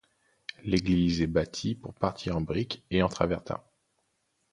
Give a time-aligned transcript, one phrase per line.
[0.63, 3.63] L'église est bâtie pour partie en briques et en travertin.